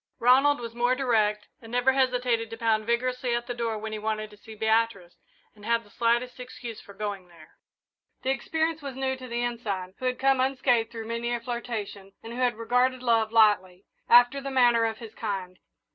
Ronald 0.17 0.59
was 0.59 0.73
more 0.73 0.95
direct 0.95 1.47
and 1.61 1.71
never 1.71 1.91
hesitated 1.93 2.49
to 2.49 2.57
pound 2.57 2.87
vigorously 2.87 3.35
at 3.35 3.45
the 3.45 3.53
door 3.53 3.77
when 3.77 3.91
he 3.91 3.99
wanted 3.99 4.31
to 4.31 4.37
see 4.37 4.55
Beatrice 4.55 5.13
and 5.53 5.63
had 5.63 5.83
the 5.83 5.91
slightest 5.91 6.39
excuse 6.39 6.81
for 6.81 6.95
going 6.95 7.27
there. 7.27 7.51
The 8.23 8.31
experience 8.31 8.81
was 8.81 8.95
new 8.95 9.15
to 9.15 9.27
the 9.27 9.43
Ensign, 9.43 9.93
who 9.99 10.05
had 10.05 10.17
come 10.17 10.39
unscathed 10.39 10.89
through 10.89 11.05
many 11.05 11.31
a 11.31 11.39
flirtation, 11.39 12.13
and 12.23 12.33
who 12.33 12.39
had 12.39 12.55
regarded 12.57 13.03
love 13.03 13.31
lightly, 13.31 13.85
after 14.09 14.41
the 14.41 14.49
manner 14.49 14.85
of 14.85 14.97
his 14.97 15.13
kind. 15.13 15.59